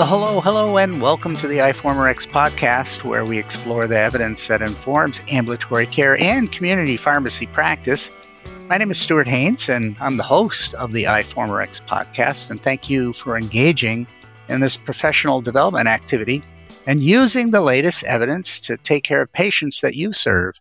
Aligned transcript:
Well, 0.00 0.08
hello, 0.08 0.40
hello, 0.40 0.78
and 0.78 1.02
welcome 1.02 1.36
to 1.36 1.46
the 1.46 1.58
iForumRx 1.58 2.30
podcast, 2.30 3.04
where 3.04 3.22
we 3.22 3.36
explore 3.36 3.86
the 3.86 3.98
evidence 3.98 4.48
that 4.48 4.62
informs 4.62 5.20
ambulatory 5.28 5.84
care 5.84 6.18
and 6.18 6.50
community 6.50 6.96
pharmacy 6.96 7.46
practice. 7.46 8.10
My 8.66 8.78
name 8.78 8.90
is 8.90 8.98
Stuart 8.98 9.28
Haines, 9.28 9.68
and 9.68 9.94
I'm 10.00 10.16
the 10.16 10.22
host 10.22 10.72
of 10.72 10.92
the 10.92 11.04
iForumRx 11.04 11.82
podcast. 11.82 12.50
And 12.50 12.58
thank 12.58 12.88
you 12.88 13.12
for 13.12 13.36
engaging 13.36 14.06
in 14.48 14.60
this 14.60 14.74
professional 14.74 15.42
development 15.42 15.86
activity 15.86 16.42
and 16.86 17.02
using 17.02 17.50
the 17.50 17.60
latest 17.60 18.02
evidence 18.04 18.58
to 18.60 18.78
take 18.78 19.04
care 19.04 19.20
of 19.20 19.30
patients 19.34 19.82
that 19.82 19.96
you 19.96 20.14
serve. 20.14 20.54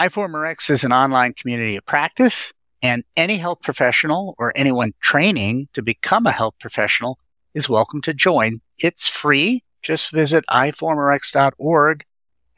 iForumRx 0.00 0.68
is 0.68 0.82
an 0.82 0.92
online 0.92 1.32
community 1.34 1.76
of 1.76 1.86
practice, 1.86 2.52
and 2.82 3.04
any 3.16 3.36
health 3.36 3.62
professional 3.62 4.34
or 4.36 4.52
anyone 4.56 4.94
training 5.00 5.68
to 5.74 5.80
become 5.80 6.26
a 6.26 6.32
health 6.32 6.54
professional 6.58 7.20
is 7.54 7.68
welcome 7.68 8.00
to 8.02 8.14
join. 8.14 8.60
It's 8.78 9.08
free. 9.08 9.62
Just 9.82 10.10
visit 10.10 10.44
iforumrx.org 10.50 12.04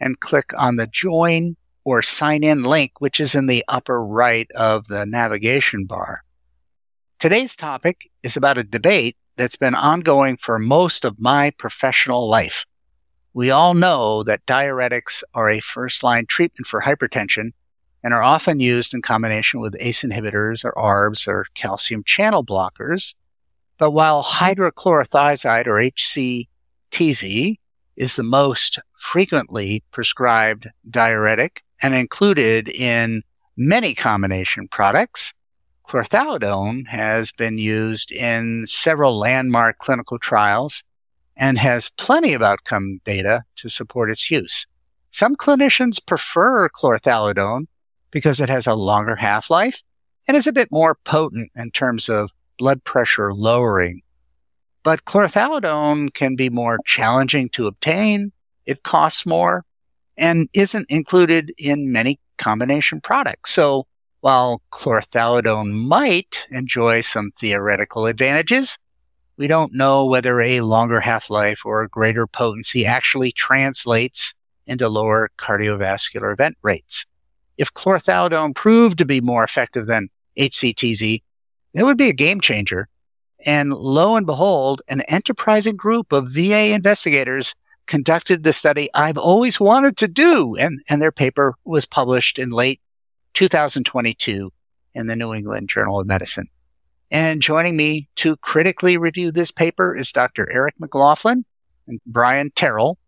and 0.00 0.20
click 0.20 0.52
on 0.56 0.76
the 0.76 0.86
join 0.86 1.56
or 1.84 2.02
sign 2.02 2.44
in 2.44 2.62
link, 2.62 3.00
which 3.00 3.20
is 3.20 3.34
in 3.34 3.46
the 3.46 3.64
upper 3.68 4.04
right 4.04 4.50
of 4.52 4.86
the 4.88 5.06
navigation 5.06 5.86
bar. 5.86 6.22
Today's 7.18 7.54
topic 7.54 8.10
is 8.22 8.36
about 8.36 8.58
a 8.58 8.64
debate 8.64 9.16
that's 9.36 9.56
been 9.56 9.74
ongoing 9.74 10.36
for 10.36 10.58
most 10.58 11.04
of 11.04 11.20
my 11.20 11.50
professional 11.50 12.28
life. 12.28 12.66
We 13.32 13.50
all 13.50 13.74
know 13.74 14.22
that 14.24 14.44
diuretics 14.46 15.22
are 15.34 15.48
a 15.48 15.60
first 15.60 16.02
line 16.02 16.26
treatment 16.26 16.66
for 16.66 16.82
hypertension 16.82 17.52
and 18.02 18.12
are 18.14 18.22
often 18.22 18.60
used 18.60 18.92
in 18.92 19.02
combination 19.02 19.60
with 19.60 19.76
ACE 19.78 20.02
inhibitors 20.02 20.64
or 20.64 20.72
ARBs 20.72 21.28
or 21.28 21.46
calcium 21.54 22.02
channel 22.02 22.44
blockers. 22.44 23.14
But 23.80 23.92
while 23.92 24.22
hydrochlorothiazide 24.22 25.66
or 25.66 25.80
HCTZ 25.80 27.56
is 27.96 28.16
the 28.16 28.22
most 28.22 28.78
frequently 28.94 29.82
prescribed 29.90 30.68
diuretic 30.90 31.62
and 31.82 31.94
included 31.94 32.68
in 32.68 33.22
many 33.56 33.94
combination 33.94 34.68
products, 34.68 35.32
chlorthalidone 35.88 36.88
has 36.88 37.32
been 37.32 37.56
used 37.56 38.12
in 38.12 38.66
several 38.66 39.18
landmark 39.18 39.78
clinical 39.78 40.18
trials 40.18 40.84
and 41.34 41.56
has 41.58 41.90
plenty 41.96 42.34
of 42.34 42.42
outcome 42.42 43.00
data 43.06 43.44
to 43.56 43.70
support 43.70 44.10
its 44.10 44.30
use. 44.30 44.66
Some 45.08 45.36
clinicians 45.36 46.04
prefer 46.04 46.68
chlorthalidone 46.68 47.64
because 48.10 48.40
it 48.40 48.50
has 48.50 48.66
a 48.66 48.74
longer 48.74 49.16
half-life 49.16 49.82
and 50.28 50.36
is 50.36 50.46
a 50.46 50.52
bit 50.52 50.68
more 50.70 50.98
potent 51.02 51.50
in 51.56 51.70
terms 51.70 52.10
of 52.10 52.30
blood 52.60 52.84
pressure 52.84 53.32
lowering. 53.32 54.02
But 54.82 55.06
chlorothalidone 55.06 56.12
can 56.12 56.36
be 56.36 56.50
more 56.50 56.78
challenging 56.84 57.48
to 57.50 57.66
obtain. 57.66 58.32
It 58.66 58.82
costs 58.82 59.24
more 59.24 59.64
and 60.18 60.50
isn't 60.52 60.84
included 60.90 61.54
in 61.56 61.90
many 61.90 62.20
combination 62.36 63.00
products. 63.00 63.52
So 63.52 63.86
while 64.20 64.60
chlorothalidone 64.70 65.88
might 65.88 66.46
enjoy 66.50 67.00
some 67.00 67.30
theoretical 67.34 68.04
advantages, 68.04 68.76
we 69.38 69.46
don't 69.46 69.72
know 69.72 70.04
whether 70.04 70.38
a 70.42 70.60
longer 70.60 71.00
half-life 71.00 71.64
or 71.64 71.80
a 71.80 71.88
greater 71.88 72.26
potency 72.26 72.84
actually 72.84 73.32
translates 73.32 74.34
into 74.66 74.86
lower 74.90 75.30
cardiovascular 75.38 76.30
event 76.30 76.58
rates. 76.60 77.06
If 77.56 77.72
chlorothalidone 77.72 78.54
proved 78.54 78.98
to 78.98 79.06
be 79.06 79.22
more 79.22 79.44
effective 79.44 79.86
than 79.86 80.10
HCTZ, 80.38 81.22
it 81.74 81.84
would 81.84 81.98
be 81.98 82.08
a 82.08 82.14
game 82.14 82.40
changer. 82.40 82.88
And 83.46 83.72
lo 83.72 84.16
and 84.16 84.26
behold, 84.26 84.82
an 84.88 85.00
enterprising 85.02 85.76
group 85.76 86.12
of 86.12 86.30
VA 86.30 86.72
investigators 86.72 87.54
conducted 87.86 88.42
the 88.42 88.52
study 88.52 88.90
I've 88.94 89.18
always 89.18 89.58
wanted 89.58 89.96
to 89.98 90.08
do. 90.08 90.56
And, 90.56 90.82
and 90.88 91.00
their 91.00 91.12
paper 91.12 91.54
was 91.64 91.86
published 91.86 92.38
in 92.38 92.50
late 92.50 92.80
2022 93.34 94.52
in 94.94 95.06
the 95.06 95.16
New 95.16 95.32
England 95.32 95.68
Journal 95.68 96.00
of 96.00 96.06
Medicine. 96.06 96.48
And 97.10 97.42
joining 97.42 97.76
me 97.76 98.08
to 98.16 98.36
critically 98.36 98.96
review 98.96 99.32
this 99.32 99.50
paper 99.50 99.96
is 99.96 100.12
Dr. 100.12 100.48
Eric 100.52 100.74
MacLaughlin 100.78 101.44
and 101.88 102.00
Brian 102.06 102.50
Terrell 102.54 102.98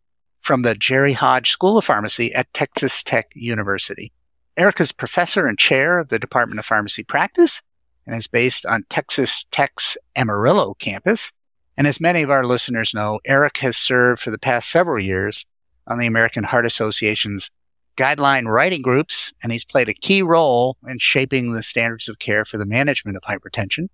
from 0.40 0.62
the 0.62 0.74
Jerry 0.74 1.12
Hodge 1.12 1.50
School 1.50 1.78
of 1.78 1.84
Pharmacy 1.84 2.34
at 2.34 2.52
Texas 2.52 3.02
Tech 3.04 3.30
University. 3.34 4.12
Eric 4.56 4.80
is 4.80 4.90
professor 4.90 5.46
and 5.46 5.56
chair 5.58 5.98
of 5.98 6.08
the 6.08 6.18
Department 6.18 6.58
of 6.58 6.66
Pharmacy 6.66 7.04
Practice 7.04 7.62
and 8.06 8.16
is 8.16 8.26
based 8.26 8.66
on 8.66 8.84
Texas 8.88 9.46
Tech's 9.50 9.96
Amarillo 10.16 10.74
campus. 10.74 11.32
And 11.76 11.86
as 11.86 12.00
many 12.00 12.22
of 12.22 12.30
our 12.30 12.44
listeners 12.44 12.94
know, 12.94 13.20
Eric 13.24 13.58
has 13.58 13.76
served 13.76 14.20
for 14.20 14.30
the 14.30 14.38
past 14.38 14.68
several 14.68 15.02
years 15.02 15.46
on 15.86 15.98
the 15.98 16.06
American 16.06 16.44
Heart 16.44 16.66
Association's 16.66 17.50
guideline 17.96 18.46
writing 18.46 18.82
groups, 18.82 19.32
and 19.42 19.52
he's 19.52 19.64
played 19.64 19.88
a 19.88 19.94
key 19.94 20.22
role 20.22 20.76
in 20.86 20.98
shaping 20.98 21.52
the 21.52 21.62
standards 21.62 22.08
of 22.08 22.18
care 22.18 22.44
for 22.44 22.56
the 22.56 22.64
management 22.64 23.16
of 23.16 23.22
hypertension. 23.22 23.88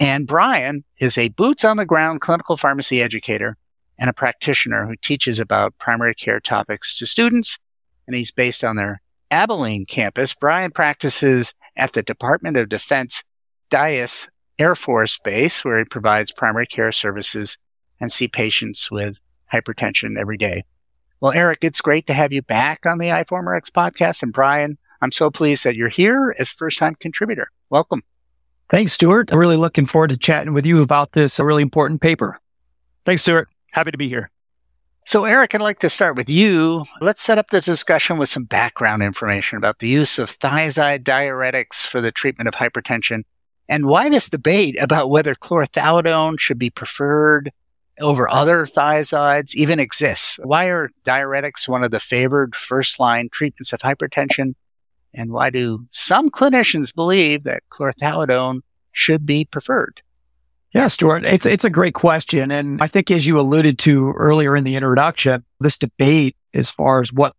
And 0.00 0.26
Brian 0.26 0.84
is 0.98 1.16
a 1.16 1.28
boots 1.28 1.64
on 1.64 1.76
the 1.76 1.86
ground 1.86 2.20
clinical 2.20 2.56
pharmacy 2.56 3.00
educator 3.00 3.56
and 3.98 4.10
a 4.10 4.12
practitioner 4.12 4.86
who 4.86 4.96
teaches 4.96 5.38
about 5.38 5.78
primary 5.78 6.14
care 6.14 6.40
topics 6.40 6.94
to 6.98 7.06
students, 7.06 7.58
and 8.06 8.16
he's 8.16 8.32
based 8.32 8.64
on 8.64 8.76
their 8.76 9.00
Abilene 9.32 9.86
campus. 9.86 10.34
Brian 10.34 10.70
practices 10.70 11.54
at 11.74 11.94
the 11.94 12.02
Department 12.02 12.58
of 12.58 12.68
Defense 12.68 13.24
Dyess 13.70 14.28
Air 14.58 14.74
Force 14.74 15.18
Base, 15.24 15.64
where 15.64 15.78
he 15.78 15.84
provides 15.86 16.30
primary 16.30 16.66
care 16.66 16.92
services 16.92 17.56
and 17.98 18.12
see 18.12 18.28
patients 18.28 18.90
with 18.90 19.20
hypertension 19.52 20.18
every 20.18 20.36
day. 20.36 20.64
Well, 21.18 21.32
Eric, 21.32 21.60
it's 21.62 21.80
great 21.80 22.06
to 22.08 22.12
have 22.12 22.32
you 22.32 22.42
back 22.42 22.84
on 22.84 22.98
the 22.98 23.08
iForumRx 23.08 23.70
podcast. 23.70 24.22
And 24.22 24.32
Brian, 24.32 24.76
I'm 25.00 25.12
so 25.12 25.30
pleased 25.30 25.64
that 25.64 25.76
you're 25.76 25.88
here 25.88 26.34
as 26.38 26.50
first 26.50 26.78
time 26.78 26.94
contributor. 26.94 27.48
Welcome. 27.70 28.02
Thanks, 28.68 28.92
Stuart. 28.92 29.32
I'm 29.32 29.38
really 29.38 29.56
looking 29.56 29.86
forward 29.86 30.10
to 30.10 30.16
chatting 30.16 30.52
with 30.52 30.66
you 30.66 30.82
about 30.82 31.12
this 31.12 31.40
really 31.40 31.62
important 31.62 32.02
paper. 32.02 32.38
Thanks, 33.06 33.22
Stuart. 33.22 33.48
Happy 33.70 33.90
to 33.92 33.98
be 33.98 34.08
here. 34.08 34.30
So, 35.04 35.24
Eric, 35.24 35.54
I'd 35.54 35.60
like 35.60 35.80
to 35.80 35.90
start 35.90 36.16
with 36.16 36.30
you. 36.30 36.84
Let's 37.00 37.20
set 37.20 37.36
up 37.36 37.48
the 37.48 37.60
discussion 37.60 38.18
with 38.18 38.28
some 38.28 38.44
background 38.44 39.02
information 39.02 39.58
about 39.58 39.80
the 39.80 39.88
use 39.88 40.16
of 40.18 40.30
thiazide 40.30 41.02
diuretics 41.02 41.84
for 41.84 42.00
the 42.00 42.12
treatment 42.12 42.46
of 42.46 42.54
hypertension 42.54 43.24
and 43.68 43.86
why 43.86 44.08
this 44.08 44.28
debate 44.28 44.76
about 44.80 45.10
whether 45.10 45.34
chlorthalidone 45.34 46.38
should 46.38 46.58
be 46.58 46.70
preferred 46.70 47.50
over 48.00 48.28
other 48.28 48.64
thiazides 48.64 49.56
even 49.56 49.80
exists. 49.80 50.38
Why 50.42 50.66
are 50.66 50.90
diuretics 51.04 51.66
one 51.66 51.82
of 51.82 51.90
the 51.90 52.00
favored 52.00 52.54
first 52.54 53.00
line 53.00 53.28
treatments 53.30 53.72
of 53.72 53.80
hypertension? 53.80 54.54
And 55.12 55.32
why 55.32 55.50
do 55.50 55.86
some 55.90 56.30
clinicians 56.30 56.94
believe 56.94 57.42
that 57.42 57.64
chlorthalidone 57.70 58.60
should 58.92 59.26
be 59.26 59.44
preferred? 59.44 60.02
Yeah, 60.72 60.88
Stuart, 60.88 61.24
it's 61.24 61.44
it's 61.44 61.64
a 61.64 61.70
great 61.70 61.92
question, 61.92 62.50
and 62.50 62.82
I 62.82 62.86
think 62.86 63.10
as 63.10 63.26
you 63.26 63.38
alluded 63.38 63.78
to 63.80 64.12
earlier 64.12 64.56
in 64.56 64.64
the 64.64 64.74
introduction, 64.74 65.44
this 65.60 65.76
debate 65.76 66.34
as 66.54 66.70
far 66.70 67.00
as 67.00 67.12
what 67.12 67.36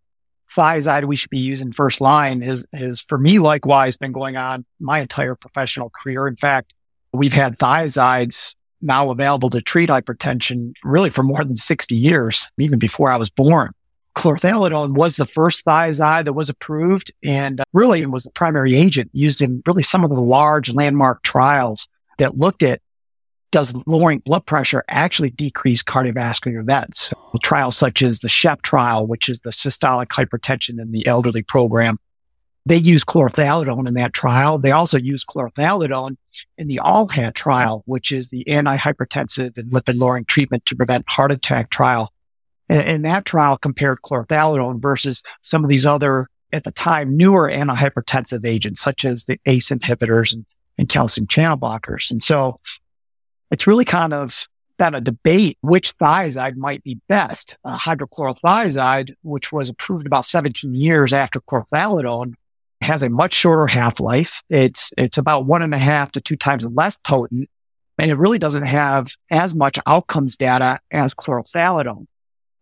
thiazide 0.56 1.06
we 1.06 1.16
should 1.16 1.32
be 1.32 1.40
using 1.40 1.72
first 1.72 2.00
line 2.00 2.44
is 2.44 2.68
is 2.74 3.02
for 3.02 3.18
me 3.18 3.40
likewise 3.40 3.98
been 3.98 4.12
going 4.12 4.38
on 4.38 4.66
my 4.80 5.00
entire 5.00 5.34
professional 5.34 5.90
career. 5.90 6.28
In 6.28 6.36
fact, 6.36 6.76
we've 7.12 7.34
had 7.34 7.58
thiazides 7.58 8.54
now 8.82 9.10
available 9.10 9.50
to 9.50 9.62
treat 9.62 9.90
hypertension 9.90 10.74
really 10.84 11.10
for 11.10 11.24
more 11.24 11.44
than 11.44 11.56
60 11.56 11.96
years, 11.96 12.50
even 12.60 12.78
before 12.78 13.10
I 13.10 13.18
was 13.18 13.32
born. 13.32 13.72
Chlorthalidone 14.16 14.94
was 14.94 15.16
the 15.16 15.26
first 15.26 15.66
thiazide 15.66 16.26
that 16.26 16.34
was 16.34 16.50
approved 16.50 17.12
and 17.24 17.62
uh, 17.62 17.64
really 17.74 18.06
was 18.06 18.26
the 18.26 18.32
primary 18.32 18.76
agent 18.76 19.10
used 19.12 19.42
in 19.42 19.64
really 19.66 19.82
some 19.82 20.04
of 20.04 20.12
the 20.12 20.22
large 20.22 20.72
landmark 20.72 21.24
trials 21.24 21.88
that 22.20 22.38
looked 22.38 22.62
at 22.62 22.80
does 23.54 23.76
lowering 23.86 24.18
blood 24.20 24.48
pressure 24.48 24.84
actually 24.90 25.30
decrease 25.30 25.84
cardiovascular 25.84 26.60
events? 26.60 27.14
Trials 27.44 27.78
such 27.78 28.02
as 28.02 28.20
the 28.20 28.28
SHEP 28.28 28.64
trial, 28.64 29.06
which 29.06 29.30
is 29.30 29.42
the 29.42 29.52
systolic 29.52 30.08
hypertension 30.08 30.82
in 30.82 30.92
the 30.92 31.06
elderly 31.06 31.44
program, 31.44 31.98
they 32.66 32.78
use 32.78 33.04
chlorothalidone 33.04 33.88
in 33.88 33.94
that 33.94 34.12
trial. 34.12 34.58
They 34.58 34.72
also 34.72 34.98
use 34.98 35.24
chlorothalidone 35.24 36.18
in 36.58 36.68
the 36.68 36.80
ALLHAT 36.84 37.36
trial, 37.36 37.84
which 37.86 38.12
is 38.12 38.30
the 38.30 38.44
antihypertensive 38.48 39.56
and 39.56 39.72
lipid 39.72 40.00
lowering 40.00 40.26
treatment 40.26 40.66
to 40.66 40.76
prevent 40.76 41.08
heart 41.08 41.32
attack 41.32 41.70
trial. 41.70 42.12
And, 42.70 42.82
and 42.88 43.06
that 43.06 43.26
trial 43.26 43.58
compared 43.58 44.00
chlorothalidone 44.02 44.82
versus 44.82 45.22
some 45.42 45.64
of 45.64 45.70
these 45.70 45.86
other, 45.86 46.28
at 46.52 46.64
the 46.64 46.72
time, 46.72 47.16
newer 47.16 47.52
antihypertensive 47.52 48.48
agents, 48.48 48.82
such 48.82 49.06
as 49.06 49.26
the 49.26 49.40
ACE 49.46 49.70
inhibitors 49.70 50.34
and, 50.34 50.46
and 50.80 50.90
calcium 50.90 51.28
channel 51.28 51.58
blockers. 51.58 52.10
And 52.10 52.24
so 52.24 52.60
it's 53.54 53.68
really 53.68 53.86
kind 53.86 54.16
of 54.16 54.48
been 54.80 54.96
a 54.96 55.00
debate 55.00 55.60
which 55.62 55.96
thiazide 56.00 56.56
might 56.56 56.84
be 56.84 57.00
best. 57.08 57.56
Uh, 57.64 57.78
hydrochlorothiazide, 57.78 59.14
which 59.22 59.52
was 59.52 59.70
approved 59.70 60.08
about 60.08 60.26
17 60.26 60.74
years 60.74 61.14
after 61.14 61.40
chlorthalidone, 61.40 62.34
has 62.82 63.04
a 63.04 63.10
much 63.10 63.32
shorter 63.32 63.68
half 63.68 64.00
life. 64.00 64.42
It's 64.50 64.92
it's 64.98 65.20
about 65.20 65.46
one 65.46 65.62
and 65.62 65.74
a 65.76 65.78
half 65.78 66.12
to 66.14 66.22
two 66.22 66.36
times 66.36 66.66
less 66.66 66.98
potent, 66.98 67.48
and 68.00 68.10
it 68.10 68.16
really 68.16 68.40
doesn't 68.40 68.66
have 68.66 69.08
as 69.30 69.56
much 69.56 69.78
outcomes 69.86 70.36
data 70.36 70.80
as 70.90 71.14
chlorothalidone. 71.14 72.08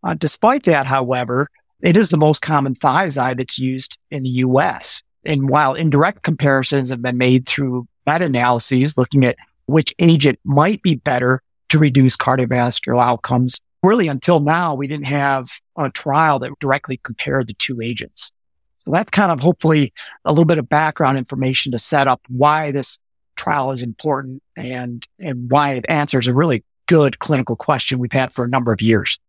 Uh, 0.03 0.13
despite 0.15 0.63
that, 0.63 0.87
however, 0.87 1.47
it 1.81 1.95
is 1.95 2.09
the 2.09 2.17
most 2.17 2.41
common 2.41 2.75
thiazide 2.75 3.37
that's 3.37 3.57
used 3.57 3.97
in 4.11 4.23
the 4.23 4.43
US. 4.45 5.01
And 5.23 5.49
while 5.49 5.73
indirect 5.73 6.23
comparisons 6.23 6.89
have 6.89 7.01
been 7.01 7.17
made 7.17 7.47
through 7.47 7.85
meta-analyses 8.05 8.97
looking 8.97 9.23
at 9.23 9.37
which 9.65 9.93
agent 9.99 10.39
might 10.43 10.81
be 10.81 10.95
better 10.95 11.41
to 11.69 11.79
reduce 11.79 12.17
cardiovascular 12.17 13.01
outcomes, 13.01 13.59
really 13.83 14.07
until 14.07 14.39
now, 14.39 14.75
we 14.75 14.87
didn't 14.87 15.07
have 15.07 15.47
a 15.77 15.89
trial 15.89 16.39
that 16.39 16.51
directly 16.59 16.99
compared 17.03 17.47
the 17.47 17.53
two 17.53 17.81
agents. 17.81 18.31
So 18.79 18.91
that's 18.91 19.11
kind 19.11 19.31
of 19.31 19.39
hopefully 19.39 19.93
a 20.25 20.31
little 20.31 20.45
bit 20.45 20.57
of 20.57 20.67
background 20.67 21.17
information 21.17 21.71
to 21.71 21.79
set 21.79 22.07
up 22.07 22.21
why 22.27 22.71
this 22.71 22.97
trial 23.35 23.71
is 23.71 23.81
important 23.81 24.41
and, 24.55 25.07
and 25.19 25.49
why 25.49 25.73
it 25.73 25.85
answers 25.87 26.27
a 26.27 26.33
really 26.33 26.63
good 26.87 27.19
clinical 27.19 27.55
question 27.55 27.99
we've 27.99 28.11
had 28.11 28.33
for 28.33 28.43
a 28.43 28.49
number 28.49 28.73
of 28.73 28.81
years. 28.81 29.19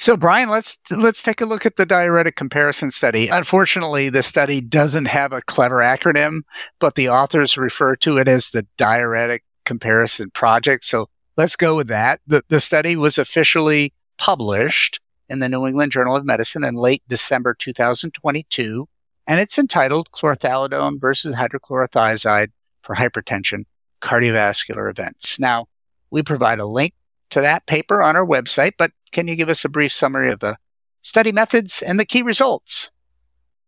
So 0.00 0.16
Brian, 0.16 0.48
let's 0.48 0.78
let's 0.90 1.22
take 1.22 1.42
a 1.42 1.44
look 1.44 1.66
at 1.66 1.76
the 1.76 1.84
diuretic 1.84 2.34
comparison 2.34 2.90
study. 2.90 3.28
Unfortunately, 3.28 4.08
the 4.08 4.22
study 4.22 4.62
doesn't 4.62 5.04
have 5.04 5.34
a 5.34 5.42
clever 5.42 5.76
acronym, 5.76 6.40
but 6.78 6.94
the 6.94 7.10
authors 7.10 7.58
refer 7.58 7.96
to 7.96 8.16
it 8.16 8.26
as 8.26 8.48
the 8.48 8.66
diuretic 8.78 9.44
comparison 9.70 10.28
project. 10.32 10.82
So 10.82 11.06
let's 11.36 11.54
go 11.54 11.76
with 11.76 11.86
that. 11.86 12.20
The, 12.26 12.42
the 12.48 12.58
study 12.58 12.96
was 12.96 13.18
officially 13.18 13.92
published 14.18 14.98
in 15.28 15.38
the 15.38 15.48
New 15.48 15.64
England 15.64 15.92
Journal 15.92 16.16
of 16.16 16.24
Medicine 16.24 16.64
in 16.64 16.74
late 16.74 17.04
December 17.06 17.54
2022, 17.54 18.88
and 19.28 19.38
it's 19.38 19.58
entitled 19.58 20.10
Chlorothalidone 20.10 21.00
versus 21.00 21.36
hydrochlorothiazide 21.36 22.48
for 22.82 22.96
hypertension 22.96 23.66
cardiovascular 24.00 24.90
events. 24.90 25.38
Now, 25.38 25.68
we 26.10 26.24
provide 26.24 26.58
a 26.58 26.66
link 26.66 26.94
to 27.30 27.40
that 27.40 27.66
paper 27.66 28.02
on 28.02 28.16
our 28.16 28.26
website, 28.26 28.72
but 28.76 28.90
can 29.12 29.28
you 29.28 29.36
give 29.36 29.48
us 29.48 29.64
a 29.64 29.68
brief 29.68 29.92
summary 29.92 30.32
of 30.32 30.40
the 30.40 30.56
study 31.00 31.30
methods 31.30 31.80
and 31.80 32.00
the 32.00 32.04
key 32.04 32.22
results? 32.22 32.90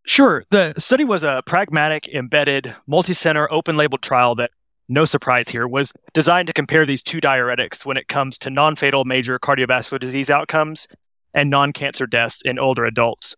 Sure. 0.05 0.43
The 0.51 0.75
study 0.79 1.05
was 1.05 1.23
a 1.23 1.45
pragmatic, 1.47 2.09
embedded, 2.09 2.75
multi 2.89 3.13
center, 3.13 3.47
open 3.53 3.77
label 3.77 3.99
trial 3.99 4.35
that, 4.35 4.51
no 4.93 5.05
surprise 5.05 5.49
here, 5.49 5.67
was 5.67 5.93
designed 6.13 6.47
to 6.47 6.53
compare 6.53 6.87
these 6.87 7.03
two 7.03 7.21
diuretics 7.21 7.85
when 7.85 7.97
it 7.97 8.09
comes 8.09 8.39
to 8.39 8.51
non 8.51 8.77
fatal 8.77 9.05
major 9.05 9.39
cardiovascular 9.39 9.99
disease 9.99 10.31
outcomes 10.31 10.87
and 11.35 11.51
non 11.51 11.73
cancer 11.73 12.07
deaths 12.07 12.43
in 12.43 12.59
older 12.59 12.85
adults. 12.85 13.37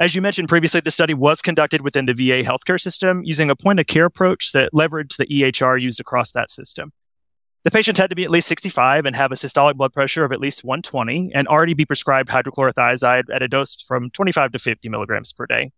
As 0.00 0.14
you 0.14 0.22
mentioned 0.22 0.48
previously, 0.48 0.80
the 0.80 0.90
study 0.90 1.14
was 1.14 1.42
conducted 1.42 1.80
within 1.80 2.06
the 2.06 2.12
VA 2.12 2.44
healthcare 2.44 2.80
system 2.80 3.22
using 3.24 3.50
a 3.50 3.56
point 3.56 3.80
of 3.80 3.86
care 3.86 4.04
approach 4.04 4.52
that 4.52 4.72
leveraged 4.72 5.16
the 5.16 5.26
EHR 5.26 5.80
used 5.80 5.98
across 5.98 6.32
that 6.32 6.50
system. 6.50 6.92
The 7.64 7.72
patients 7.72 7.98
had 7.98 8.10
to 8.10 8.16
be 8.16 8.22
at 8.22 8.30
least 8.30 8.46
65 8.46 9.04
and 9.04 9.16
have 9.16 9.32
a 9.32 9.34
systolic 9.34 9.74
blood 9.74 9.92
pressure 9.92 10.24
of 10.24 10.30
at 10.30 10.40
least 10.40 10.62
120 10.62 11.32
and 11.34 11.48
already 11.48 11.74
be 11.74 11.84
prescribed 11.84 12.28
hydrochlorothiazide 12.28 13.24
at 13.32 13.42
a 13.42 13.48
dose 13.48 13.82
from 13.82 14.10
25 14.10 14.52
to 14.52 14.58
50 14.60 14.88
milligrams 14.88 15.32
per 15.32 15.46
day. 15.46 15.72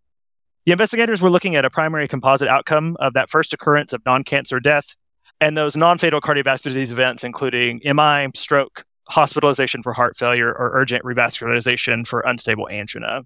The 0.67 0.73
investigators 0.73 1.23
were 1.23 1.31
looking 1.31 1.57
at 1.57 1.65
a 1.65 1.71
primary 1.71 2.07
composite 2.07 2.49
outcome 2.49 2.97
of 3.01 3.15
that 3.15 3.31
first 3.31 3.55
occurrence 3.55 3.95
of 3.95 4.03
non 4.05 4.23
cancer 4.25 4.61
death 4.61 4.95
and 5.41 5.57
those 5.57 5.77
non 5.77 5.99
fatal 5.99 6.21
cardiovascular 6.21 6.65
disease 6.65 6.93
events, 6.93 7.25
including 7.25 7.81
MI, 7.85 8.29
stroke, 8.35 8.85
hospitalization 9.09 9.83
for 9.83 9.93
heart 9.93 10.17
failure, 10.17 10.49
or 10.49 10.71
urgent 10.75 11.05
revascularization 11.05 12.07
for 12.07 12.21
unstable 12.21 12.69
angina. 12.69 13.23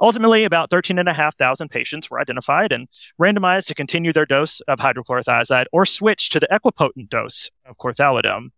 Ultimately, 0.00 0.44
about 0.44 0.70
13,500 0.70 1.70
patients 1.70 2.10
were 2.10 2.20
identified 2.20 2.72
and 2.72 2.88
randomized 3.20 3.66
to 3.66 3.74
continue 3.74 4.12
their 4.12 4.26
dose 4.26 4.60
of 4.62 4.80
hydrochlorothiazide 4.80 5.66
or 5.72 5.86
switch 5.86 6.30
to 6.30 6.40
the 6.40 6.48
equipotent 6.50 7.08
dose 7.10 7.50
of 7.64 7.76
chlorthalidone. 7.76 8.48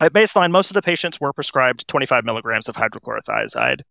At 0.00 0.12
baseline, 0.12 0.50
most 0.50 0.70
of 0.70 0.74
the 0.74 0.82
patients 0.82 1.20
were 1.20 1.32
prescribed 1.32 1.86
25 1.86 2.24
milligrams 2.24 2.68
of 2.68 2.74
hydrochlorothiazide. 2.74 3.82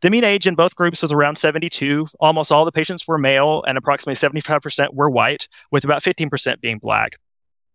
The 0.00 0.10
mean 0.10 0.24
age 0.24 0.46
in 0.46 0.56
both 0.56 0.74
groups 0.74 1.02
was 1.02 1.12
around 1.12 1.38
72. 1.38 2.08
Almost 2.18 2.50
all 2.50 2.64
the 2.64 2.72
patients 2.72 3.06
were 3.06 3.16
male, 3.16 3.62
and 3.66 3.78
approximately 3.78 4.16
75% 4.16 4.92
were 4.92 5.08
white, 5.08 5.48
with 5.70 5.84
about 5.84 6.02
15% 6.02 6.60
being 6.60 6.78
black. 6.78 7.12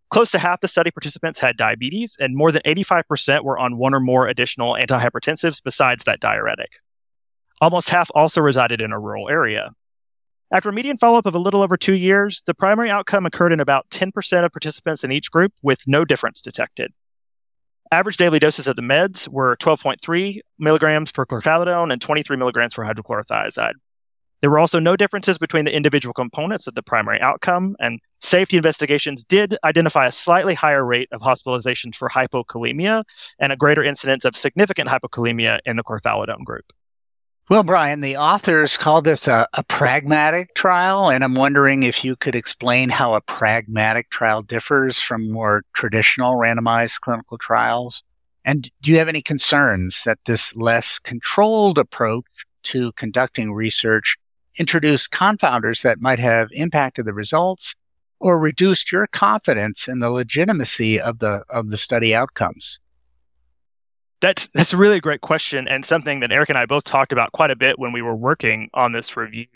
Close 0.10 0.32
to 0.32 0.40
half 0.40 0.62
the 0.62 0.68
study 0.68 0.90
participants 0.90 1.38
had 1.38 1.56
diabetes, 1.56 2.18
and 2.20 2.36
more 2.36 2.52
than 2.52 2.64
85% 2.66 3.44
were 3.44 3.60
on 3.60 3.78
one 3.78 3.94
or 3.94 4.00
more 4.00 4.28
additional 4.28 4.74
antihypertensives 4.74 5.62
besides 5.64 6.04
that 6.06 6.20
diuretic. 6.20 6.72
Almost 7.62 7.90
half 7.90 8.10
also 8.16 8.42
resided 8.42 8.82
in 8.82 8.92
a 8.92 9.00
rural 9.00 9.30
area. 9.30 9.72
After 10.52 10.70
a 10.70 10.74
median 10.74 10.98
follow 10.98 11.20
up 11.20 11.28
of 11.28 11.36
a 11.36 11.40
little 11.40 11.62
over 11.62 11.78
two 11.78 11.94
years, 11.94 12.42
the 12.48 12.56
primary 12.56 12.90
outcome 12.90 13.28
occurred 13.28 13.54
in 13.54 13.60
about 13.60 13.88
10% 13.92 14.44
of 14.44 14.52
participants 14.52 15.04
in 15.04 15.12
each 15.12 15.30
group 15.30 15.54
with 15.62 15.84
no 15.86 16.06
difference 16.06 16.42
detected. 16.42 16.92
Average 17.92 18.18
daily 18.18 18.40
doses 18.40 18.68
of 18.68 18.76
the 18.76 18.82
meds 18.82 19.28
were 19.28 19.58
12.3 19.58 20.40
milligrams 20.58 21.12
for 21.12 21.26
chlorthalidone 21.26 21.92
and 21.92 22.02
23 22.02 22.36
milligrams 22.38 22.74
for 22.74 22.84
hydrochlorothiazide. 22.84 23.74
There 24.42 24.50
were 24.50 24.60
also 24.60 24.80
no 24.80 24.96
differences 24.96 25.38
between 25.38 25.66
the 25.66 25.76
individual 25.76 26.14
components 26.14 26.66
of 26.66 26.76
the 26.76 26.84
primary 26.84 27.20
outcome, 27.20 27.76
and 27.80 28.00
safety 28.22 28.58
investigations 28.58 29.24
did 29.26 29.58
identify 29.66 30.06
a 30.06 30.12
slightly 30.12 30.54
higher 30.54 30.86
rate 30.86 31.10
of 31.12 31.22
hospitalizations 31.22 31.96
for 31.96 32.10
hypokalemia 32.10 33.04
and 33.40 33.52
a 33.52 33.58
greater 33.58 33.84
incidence 33.84 34.24
of 34.24 34.38
significant 34.38 34.90
hypokalemia 34.90 35.60
in 35.66 35.76
the 35.76 35.84
chlorthalidone 35.84 36.46
group. 36.46 36.72
Well, 37.50 37.64
Brian, 37.64 38.02
the 38.02 38.16
authors 38.16 38.78
call 38.78 39.02
this 39.02 39.28
a, 39.28 39.48
a, 39.56 39.64
pragmatic 39.64 40.54
trial, 40.54 41.10
and 41.10 41.24
I'm 41.24 41.34
wondering 41.34 41.82
if 41.82 42.06
you 42.06 42.16
could 42.16 42.36
explain 42.36 42.90
how 42.90 43.16
a 43.16 43.22
pragmatic 43.22 44.12
trial 44.12 44.44
differs 44.44 45.00
from 45.00 45.32
more 45.32 45.64
traditional 45.74 46.36
randomized 46.36 47.02
clinical 47.02 47.40
trials. 47.40 48.04
And 48.46 48.70
do 48.84 48.92
you 48.92 49.00
have 49.00 49.08
any 49.08 49.24
concerns 49.24 50.04
that 50.04 50.20
this 50.28 50.56
less 50.56 51.00
controlled 51.00 51.80
approach 51.80 52.46
to 52.66 52.92
conducting 52.92 53.52
research 53.52 54.16
introduced 54.60 55.12
confounders 55.12 55.82
that 55.82 56.02
might 56.02 56.20
have 56.20 56.50
impacted 56.52 57.06
the 57.06 57.14
results 57.14 57.76
or 58.20 58.38
reduced 58.38 58.92
your 58.92 59.08
confidence 59.08 59.88
in 59.88 60.00
the 60.00 60.10
legitimacy 60.10 61.00
of 61.00 61.20
the 61.20 61.44
of 61.50 61.70
the 61.70 61.78
study 61.78 62.14
outcomes? 62.14 62.80
That's 64.22 64.50
that's 64.54 64.74
a 64.74 64.78
really 64.78 65.00
great 65.00 65.22
question 65.22 65.68
and 65.68 65.86
something 65.86 66.20
that 66.20 66.32
Eric 66.32 66.50
and 66.50 66.58
I 66.58 66.66
both 66.66 66.84
talked 66.84 67.14
about 67.14 67.32
quite 67.32 67.52
a 67.52 67.56
bit 67.56 67.80
when 67.80 67.94
we 67.94 68.02
were 68.02 68.16
working 68.16 68.70
on 68.74 68.92
this 68.92 69.16
review. 69.16 69.48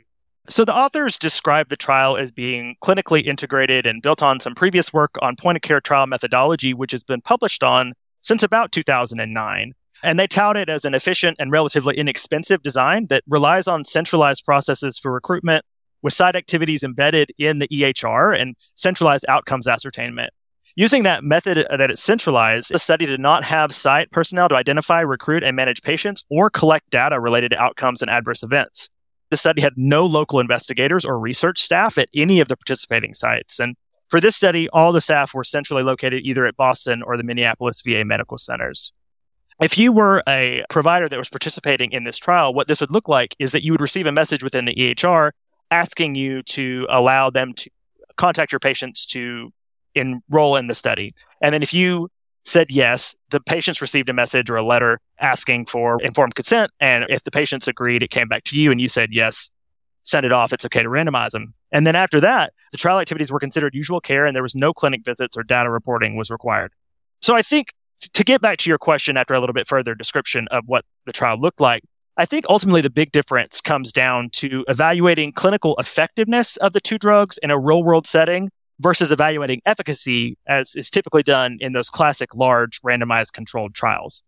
So 0.50 0.66
the 0.66 0.76
authors 0.76 1.18
describe 1.18 1.70
the 1.70 1.78
trial 1.78 2.18
as 2.18 2.32
being 2.32 2.76
clinically 2.84 3.26
integrated 3.26 3.86
and 3.86 4.02
built 4.02 4.22
on 4.22 4.40
some 4.40 4.56
previous 4.56 4.92
work 4.92 5.12
on 5.22 5.38
point 5.38 5.58
of 5.58 5.62
care 5.62 5.80
trial 5.80 6.06
methodology, 6.06 6.74
which 6.74 6.92
has 6.92 7.04
been 7.04 7.22
published 7.22 7.64
on 7.64 7.94
since 8.24 8.44
about 8.44 8.72
2009. 8.72 9.74
And 10.04 10.20
they 10.20 10.28
tout 10.28 10.58
it 10.58 10.70
as 10.70 10.84
an 10.84 10.94
efficient 10.94 11.38
and 11.40 11.52
relatively 11.52 11.98
inexpensive 11.98 12.62
design 12.62 13.08
that 13.08 13.24
relies 13.28 13.68
on 13.68 13.86
centralized 13.86 14.44
processes 14.44 15.00
for 15.00 15.12
recruitment 15.12 15.64
with 16.02 16.14
site 16.14 16.36
activities 16.36 16.84
embedded 16.84 17.32
in 17.38 17.60
the 17.60 17.68
EHR 17.70 18.38
and 18.40 18.56
centralized 18.76 19.26
outcomes 19.30 19.68
ascertainment. 19.68 20.32
Using 20.76 21.04
that 21.04 21.24
method 21.24 21.60
uh, 21.60 21.78
that 21.78 21.92
it's 21.92 22.04
centralized, 22.04 22.72
the 22.72 22.80
study 22.80 23.06
did 23.06 23.20
not 23.20 23.44
have 23.44 23.74
site 23.74 24.12
personnel 24.12 24.50
to 24.50 24.56
identify, 24.56 25.00
recruit, 25.02 25.44
and 25.44 25.56
manage 25.56 25.82
patients 25.84 26.26
or 26.30 26.50
collect 26.50 26.90
data 26.90 27.20
related 27.20 27.52
to 27.52 27.62
outcomes 27.62 28.02
and 28.02 28.12
adverse 28.12 28.44
events. 28.44 28.90
The 29.30 29.38
study 29.38 29.62
had 29.62 29.74
no 29.78 30.06
local 30.06 30.40
investigators 30.40 31.06
or 31.06 31.20
research 31.20 31.60
staff 31.62 31.98
at 31.98 32.10
any 32.14 32.40
of 32.40 32.48
the 32.50 32.58
participating 32.58 33.14
sites. 33.14 33.60
And 33.60 33.76
for 34.10 34.20
this 34.20 34.36
study, 34.36 34.68
all 34.70 34.92
the 34.92 35.02
staff 35.02 35.34
were 35.34 35.44
centrally 35.44 35.84
located 35.84 36.24
either 36.26 36.46
at 36.46 36.58
Boston 36.58 37.02
or 37.04 37.18
the 37.18 37.24
Minneapolis 37.24 37.82
VA 37.82 38.04
medical 38.04 38.38
centers. 38.38 38.92
If 39.64 39.78
you 39.78 39.94
were 39.94 40.22
a 40.28 40.66
provider 40.70 41.08
that 41.08 41.18
was 41.18 41.30
participating 41.30 41.94
in 41.94 42.04
this 42.04 42.18
trial, 42.18 42.54
what 42.54 42.68
this 42.68 42.82
would 42.82 42.92
look 42.92 43.08
like 43.08 43.34
is 43.40 43.54
that 43.54 43.64
you 43.64 43.72
would 43.72 43.80
receive 43.80 44.06
a 44.06 44.12
message 44.12 44.44
within 44.44 44.66
the 44.66 44.76
EHR 44.76 45.32
asking 45.72 46.16
you 46.16 46.44
to 46.44 46.86
allow 46.90 47.30
them 47.30 47.54
to 47.54 47.70
contact 48.18 48.52
your 48.52 48.60
patients 48.60 49.06
to 49.06 49.54
enroll 49.96 50.58
in 50.58 50.68
the 50.68 50.76
study. 50.76 51.16
And 51.42 51.54
then 51.54 51.64
if 51.64 51.74
you 51.74 52.10
said 52.44 52.72
yes, 52.72 53.16
the 53.30 53.40
patients 53.40 53.82
received 53.82 54.10
a 54.10 54.14
message 54.14 54.50
or 54.50 54.58
a 54.58 54.66
letter 54.66 55.00
asking 55.22 55.68
for 55.68 56.02
informed 56.02 56.36
consent. 56.36 56.70
And 56.82 57.06
if 57.08 57.24
the 57.24 57.32
patients 57.32 57.66
agreed, 57.66 58.04
it 58.04 58.10
came 58.10 58.28
back 58.28 58.44
to 58.46 58.60
you 58.60 58.70
and 58.70 58.82
you 58.82 58.90
said 58.90 59.14
yes, 59.14 59.50
send 60.02 60.26
it 60.26 60.34
off. 60.34 60.52
It's 60.52 60.66
okay 60.66 60.84
to 60.84 60.90
randomize 60.90 61.32
them. 61.32 61.54
And 61.72 61.88
then 61.88 61.96
after 61.96 62.20
that, 62.20 62.52
the 62.74 62.78
trial 62.78 63.00
activities 63.00 63.32
were 63.32 63.40
considered 63.40 63.74
usual 63.74 64.02
care 64.02 64.26
and 64.26 64.36
there 64.36 64.44
was 64.44 64.56
no 64.56 64.74
clinic 64.74 65.06
visits 65.06 65.38
or 65.38 65.44
data 65.44 65.70
reporting 65.70 66.18
was 66.18 66.30
required. 66.30 66.74
So 67.22 67.34
I 67.34 67.42
think 67.42 67.72
to 68.00 68.24
get 68.24 68.42
back 68.42 68.58
to 68.60 68.70
your 68.70 68.78
question 68.78 69.18
after 69.18 69.34
a 69.34 69.40
little 69.40 69.54
bit 69.54 69.68
further 69.68 69.96
description 69.96 70.48
of 70.52 70.64
what 70.68 70.86
the 71.06 71.14
trial 71.14 71.40
looked 71.40 71.62
like, 71.62 71.84
I 72.18 72.26
think 72.26 72.46
ultimately 72.48 72.82
the 72.82 72.90
big 72.90 73.12
difference 73.12 73.60
comes 73.60 73.92
down 73.92 74.30
to 74.34 74.64
evaluating 74.68 75.32
clinical 75.32 75.76
effectiveness 75.78 76.58
of 76.58 76.74
the 76.74 76.82
two 76.82 76.98
drugs 76.98 77.40
in 77.42 77.50
a 77.50 77.58
real 77.58 77.84
world 77.84 78.06
setting 78.06 78.52
versus 78.80 79.12
evaluating 79.12 79.62
efficacy 79.66 80.38
as 80.48 80.76
is 80.76 80.90
typically 80.90 81.24
done 81.24 81.58
in 81.60 81.74
those 81.74 81.90
classic 81.90 82.36
large 82.36 82.82
randomized 82.82 83.34
controlled 83.34 83.74
trials. 83.74 84.22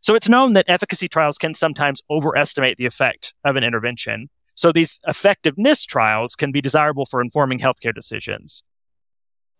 So 0.00 0.14
it's 0.14 0.28
known 0.28 0.52
that 0.54 0.64
efficacy 0.68 1.08
trials 1.08 1.38
can 1.38 1.54
sometimes 1.54 2.02
overestimate 2.10 2.76
the 2.78 2.86
effect 2.86 3.34
of 3.44 3.56
an 3.56 3.64
intervention. 3.64 4.28
So 4.54 4.72
these 4.72 4.98
effectiveness 5.06 5.84
trials 5.84 6.34
can 6.34 6.50
be 6.50 6.60
desirable 6.60 7.06
for 7.06 7.20
informing 7.20 7.58
healthcare 7.58 7.94
decisions. 7.94 8.62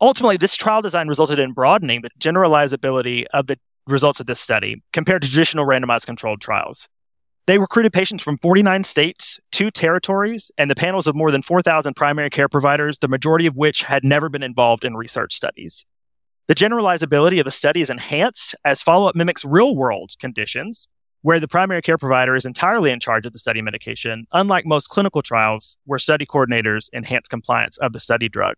Ultimately, 0.00 0.37
this 0.37 0.55
trial 0.55 0.81
design 0.81 1.09
resulted 1.09 1.40
in 1.40 1.52
broadening 1.52 2.02
the 2.02 2.11
generalizability 2.21 3.25
of 3.35 3.49
the 3.49 3.59
results 3.88 4.21
of 4.21 4.26
this 4.26 4.38
study 4.38 4.83
compared 4.93 5.23
to 5.23 5.28
traditional 5.28 5.67
randomized 5.67 6.07
controlled 6.07 6.40
trials. 6.40 6.88
They 7.47 7.59
recruited 7.59 7.93
patients 7.93 8.23
from 8.23 8.37
49 8.38 8.85
states, 8.85 9.40
two 9.50 9.71
territories, 9.71 10.52
and 10.59 10.71
the 10.71 10.75
panels 10.75 11.07
of 11.07 11.17
more 11.17 11.31
than 11.31 11.43
4,000 11.43 11.95
primary 11.95 12.31
care 12.31 12.49
providers, 12.49 12.99
the 12.99 13.09
majority 13.09 13.47
of 13.47 13.57
which 13.57 13.83
had 13.83 14.05
never 14.05 14.28
been 14.28 14.43
involved 14.43 14.85
in 14.85 14.95
research 14.95 15.35
studies. 15.35 15.85
The 16.47 16.55
generalizability 16.55 17.40
of 17.40 17.47
the 17.47 17.50
study 17.50 17.81
is 17.81 17.90
enhanced 17.90 18.55
as 18.64 18.83
follow 18.83 19.09
up 19.09 19.17
mimics 19.17 19.45
real 19.45 19.75
world 19.75 20.12
conditions, 20.21 20.87
where 21.23 21.40
the 21.40 21.49
primary 21.49 21.83
care 21.83 21.99
provider 21.99 22.37
is 22.37 22.47
entirely 22.47 22.90
in 22.90 23.00
charge 23.00 23.26
of 23.26 23.33
the 23.33 23.38
study 23.38 23.62
medication, 23.62 24.26
unlike 24.33 24.64
most 24.64 24.88
clinical 24.88 25.23
trials 25.23 25.76
where 25.87 25.99
study 25.99 26.25
coordinators 26.25 26.88
enhance 26.93 27.26
compliance 27.28 27.78
of 27.78 27.93
the 27.93 28.00
study 28.00 28.28
drug. 28.28 28.55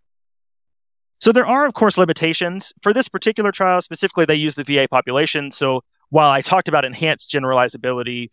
So 1.21 1.31
there 1.31 1.45
are, 1.45 1.67
of 1.67 1.75
course, 1.75 1.99
limitations. 1.99 2.73
For 2.81 2.93
this 2.93 3.07
particular 3.07 3.51
trial 3.51 3.79
specifically, 3.81 4.25
they 4.25 4.33
use 4.33 4.55
the 4.55 4.63
VA 4.63 4.87
population. 4.89 5.51
So 5.51 5.81
while 6.09 6.31
I 6.31 6.41
talked 6.41 6.67
about 6.67 6.83
enhanced 6.83 7.29
generalizability 7.29 8.29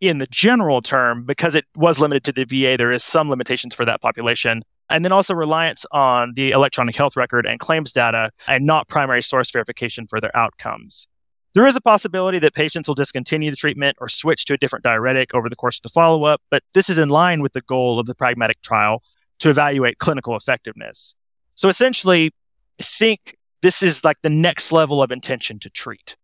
in 0.00 0.16
the 0.16 0.26
general 0.28 0.80
term, 0.80 1.26
because 1.26 1.54
it 1.54 1.66
was 1.76 1.98
limited 1.98 2.24
to 2.24 2.32
the 2.32 2.46
VA, 2.46 2.78
there 2.78 2.90
is 2.90 3.04
some 3.04 3.28
limitations 3.28 3.74
for 3.74 3.84
that 3.84 4.00
population. 4.00 4.62
And 4.88 5.04
then 5.04 5.12
also 5.12 5.34
reliance 5.34 5.84
on 5.92 6.32
the 6.36 6.52
electronic 6.52 6.96
health 6.96 7.16
record 7.16 7.44
and 7.44 7.60
claims 7.60 7.92
data 7.92 8.30
and 8.48 8.64
not 8.64 8.88
primary 8.88 9.22
source 9.22 9.50
verification 9.50 10.06
for 10.06 10.18
their 10.18 10.34
outcomes. 10.34 11.06
There 11.52 11.66
is 11.66 11.76
a 11.76 11.82
possibility 11.82 12.38
that 12.38 12.54
patients 12.54 12.88
will 12.88 12.94
discontinue 12.94 13.50
the 13.50 13.56
treatment 13.56 13.98
or 14.00 14.08
switch 14.08 14.46
to 14.46 14.54
a 14.54 14.58
different 14.58 14.84
diuretic 14.84 15.34
over 15.34 15.50
the 15.50 15.56
course 15.56 15.78
of 15.78 15.82
the 15.82 15.90
follow 15.90 16.24
up, 16.24 16.40
but 16.50 16.62
this 16.72 16.88
is 16.88 16.96
in 16.96 17.10
line 17.10 17.42
with 17.42 17.52
the 17.52 17.62
goal 17.62 17.98
of 17.98 18.06
the 18.06 18.14
pragmatic 18.14 18.62
trial 18.62 19.02
to 19.40 19.50
evaluate 19.50 19.98
clinical 19.98 20.34
effectiveness. 20.34 21.14
So 21.56 21.68
essentially, 21.68 22.32
think 22.80 23.36
this 23.62 23.82
is 23.82 24.04
like 24.04 24.20
the 24.22 24.30
next 24.30 24.72
level 24.72 25.02
of 25.02 25.10
intention 25.10 25.58
to 25.60 25.70
treat. 25.70 26.16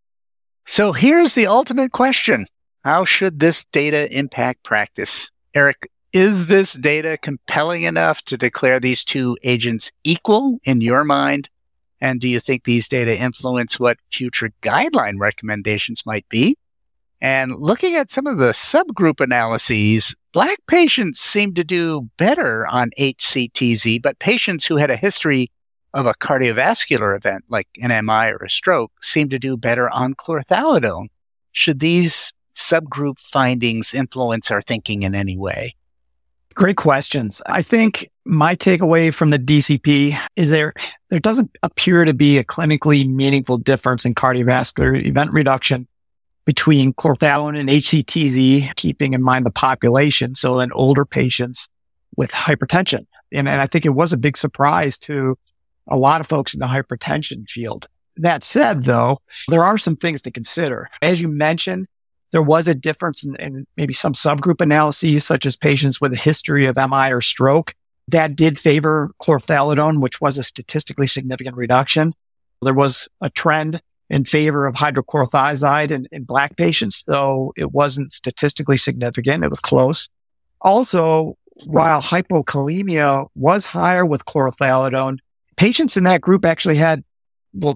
So 0.66 0.92
here's 0.92 1.34
the 1.34 1.46
ultimate 1.46 1.92
question 1.92 2.46
How 2.84 3.04
should 3.04 3.40
this 3.40 3.64
data 3.64 4.14
impact 4.16 4.62
practice? 4.62 5.30
Eric, 5.54 5.88
is 6.12 6.46
this 6.46 6.74
data 6.74 7.18
compelling 7.20 7.82
enough 7.84 8.22
to 8.24 8.36
declare 8.36 8.78
these 8.78 9.04
two 9.04 9.36
agents 9.42 9.90
equal 10.04 10.58
in 10.64 10.80
your 10.80 11.04
mind? 11.04 11.48
And 12.00 12.20
do 12.20 12.28
you 12.28 12.40
think 12.40 12.64
these 12.64 12.88
data 12.88 13.16
influence 13.16 13.78
what 13.78 13.98
future 14.10 14.50
guideline 14.60 15.18
recommendations 15.18 16.04
might 16.04 16.28
be? 16.28 16.56
And 17.22 17.54
looking 17.60 17.94
at 17.94 18.10
some 18.10 18.26
of 18.26 18.38
the 18.38 18.50
subgroup 18.50 19.20
analyses, 19.20 20.16
Black 20.32 20.58
patients 20.66 21.20
seem 21.20 21.54
to 21.54 21.62
do 21.62 22.08
better 22.16 22.66
on 22.66 22.90
HCTZ, 22.98 24.02
but 24.02 24.18
patients 24.18 24.66
who 24.66 24.76
had 24.76 24.90
a 24.90 24.96
history 24.96 25.52
of 25.94 26.06
a 26.06 26.14
cardiovascular 26.14 27.16
event 27.16 27.44
like 27.48 27.68
an 27.80 27.90
MI 28.04 28.32
or 28.32 28.38
a 28.44 28.50
stroke 28.50 28.90
seem 29.02 29.28
to 29.28 29.38
do 29.38 29.56
better 29.56 29.88
on 29.90 30.14
chlorthalidone. 30.14 31.08
Should 31.52 31.78
these 31.78 32.32
subgroup 32.54 33.20
findings 33.20 33.94
influence 33.94 34.50
our 34.50 34.60
thinking 34.60 35.02
in 35.02 35.14
any 35.14 35.38
way? 35.38 35.76
Great 36.54 36.76
questions. 36.76 37.40
I 37.46 37.62
think 37.62 38.10
my 38.24 38.56
takeaway 38.56 39.14
from 39.14 39.30
the 39.30 39.38
DCP 39.38 40.18
is 40.34 40.50
there 40.50 40.74
there 41.10 41.20
doesn't 41.20 41.56
appear 41.62 42.04
to 42.04 42.14
be 42.14 42.38
a 42.38 42.44
clinically 42.44 43.08
meaningful 43.08 43.58
difference 43.58 44.04
in 44.04 44.14
cardiovascular 44.14 45.04
event 45.04 45.32
reduction 45.32 45.86
between 46.44 46.92
chlorthalidone 46.92 47.58
and 47.58 47.68
HCTZ, 47.68 48.74
keeping 48.76 49.14
in 49.14 49.22
mind 49.22 49.46
the 49.46 49.52
population. 49.52 50.34
So 50.34 50.60
in 50.60 50.72
older 50.72 51.04
patients 51.04 51.68
with 52.16 52.32
hypertension. 52.32 53.06
And, 53.32 53.48
and 53.48 53.60
I 53.60 53.66
think 53.66 53.86
it 53.86 53.90
was 53.90 54.12
a 54.12 54.18
big 54.18 54.36
surprise 54.36 54.98
to 55.00 55.38
a 55.88 55.96
lot 55.96 56.20
of 56.20 56.26
folks 56.26 56.54
in 56.54 56.60
the 56.60 56.66
hypertension 56.66 57.48
field. 57.48 57.88
That 58.16 58.42
said, 58.42 58.84
though, 58.84 59.20
there 59.48 59.64
are 59.64 59.78
some 59.78 59.96
things 59.96 60.22
to 60.22 60.30
consider. 60.30 60.90
As 61.00 61.22
you 61.22 61.28
mentioned, 61.28 61.86
there 62.30 62.42
was 62.42 62.68
a 62.68 62.74
difference 62.74 63.24
in, 63.24 63.36
in, 63.36 63.66
maybe 63.76 63.94
some 63.94 64.12
subgroup 64.12 64.60
analyses, 64.60 65.24
such 65.24 65.46
as 65.46 65.56
patients 65.56 66.00
with 66.00 66.12
a 66.12 66.16
history 66.16 66.66
of 66.66 66.76
MI 66.76 67.10
or 67.12 67.20
stroke. 67.20 67.74
That 68.08 68.36
did 68.36 68.58
favor 68.58 69.12
chlorthalidone, 69.22 70.00
which 70.00 70.20
was 70.20 70.38
a 70.38 70.42
statistically 70.42 71.06
significant 71.06 71.56
reduction. 71.56 72.14
There 72.60 72.74
was 72.74 73.08
a 73.20 73.30
trend 73.30 73.80
in 74.12 74.26
favor 74.26 74.66
of 74.66 74.74
hydrochlorothiazide 74.74 75.90
in, 75.90 76.06
in 76.12 76.22
black 76.22 76.56
patients, 76.56 77.02
though 77.06 77.52
it 77.56 77.72
wasn't 77.72 78.12
statistically 78.12 78.76
significant. 78.76 79.42
It 79.42 79.48
was 79.48 79.58
close. 79.60 80.08
Also, 80.60 81.36
while 81.64 82.02
hypokalemia 82.02 83.26
was 83.34 83.64
higher 83.64 84.04
with 84.04 84.26
chlorothalidone, 84.26 85.18
patients 85.56 85.96
in 85.96 86.04
that 86.04 86.20
group 86.20 86.44
actually 86.44 86.76
had 86.76 87.02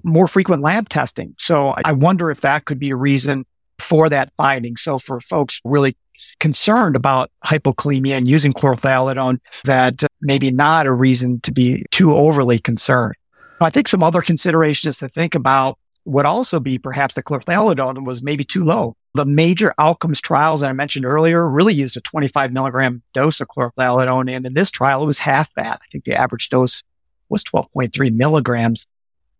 more 0.03 0.27
frequent 0.27 0.61
lab 0.61 0.89
testing. 0.89 1.35
So 1.39 1.73
I 1.83 1.91
wonder 1.93 2.29
if 2.29 2.41
that 2.41 2.65
could 2.65 2.79
be 2.79 2.91
a 2.91 2.95
reason 2.95 3.45
for 3.79 4.07
that 4.09 4.31
finding. 4.37 4.77
So 4.77 4.99
for 4.99 5.19
folks 5.19 5.59
really 5.65 5.97
concerned 6.39 6.95
about 6.95 7.31
hypokalemia 7.45 8.11
and 8.11 8.27
using 8.27 8.53
chlorothalidone, 8.53 9.39
that 9.65 10.03
maybe 10.21 10.51
not 10.51 10.85
a 10.85 10.93
reason 10.93 11.41
to 11.41 11.51
be 11.51 11.83
too 11.89 12.15
overly 12.15 12.59
concerned. 12.59 13.15
I 13.59 13.71
think 13.71 13.87
some 13.87 14.03
other 14.03 14.21
considerations 14.21 14.99
to 14.99 15.09
think 15.09 15.33
about 15.33 15.79
would 16.07 16.25
also 16.25 16.61
be 16.61 16.77
perhaps 16.77 17.15
the 17.15 17.23
chlorothalidone 17.23 18.05
was 18.05 18.23
maybe 18.23 18.45
too 18.45 18.63
low. 18.63 18.95
The 19.13 19.25
major 19.25 19.73
outcomes 19.77 20.21
trials 20.21 20.61
that 20.61 20.69
I 20.69 20.73
mentioned 20.73 21.05
earlier 21.05 21.47
really 21.47 21.73
used 21.73 21.97
a 21.97 22.01
25 22.01 22.53
milligram 22.53 23.03
dose 23.13 23.41
of 23.41 23.49
chlorothalidone. 23.49 24.33
And 24.33 24.45
in 24.45 24.53
this 24.53 24.71
trial, 24.71 25.03
it 25.03 25.05
was 25.05 25.19
half 25.19 25.53
that. 25.55 25.81
I 25.83 25.85
think 25.91 26.05
the 26.05 26.15
average 26.15 26.47
dose 26.47 26.81
was 27.27 27.43
12.3 27.43 28.15
milligrams. 28.15 28.87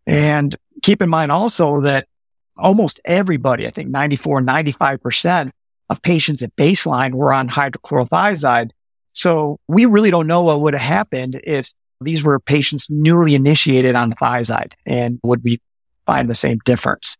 And 0.05 0.57
keep 0.83 1.01
in 1.01 1.09
mind 1.09 1.31
also 1.31 1.79
that 1.81 2.09
almost 2.57 2.99
everybody, 3.05 3.65
I 3.65 3.69
think 3.69 3.89
94, 3.89 4.41
95% 4.41 5.51
of 5.89 6.01
patients 6.01 6.43
at 6.43 6.53
baseline 6.57 7.13
were 7.13 7.31
on 7.31 7.47
hydrochlorothiazide. 7.47 8.71
So 9.13 9.57
we 9.69 9.85
really 9.85 10.11
don't 10.11 10.27
know 10.27 10.43
what 10.43 10.59
would 10.59 10.73
have 10.73 10.81
happened 10.81 11.39
if 11.45 11.71
these 12.01 12.23
were 12.23 12.41
patients 12.41 12.87
newly 12.89 13.35
initiated 13.35 13.95
on 13.95 14.11
thiazide 14.11 14.73
and 14.85 15.19
would 15.23 15.43
we 15.43 15.61
find 16.07 16.29
the 16.29 16.35
same 16.35 16.57
difference? 16.65 17.17